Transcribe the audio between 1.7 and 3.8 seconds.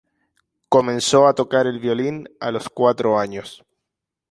violín a los cuatro años.